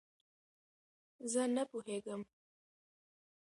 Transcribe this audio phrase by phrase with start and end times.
[1.31, 2.21] زه نه پوهېږم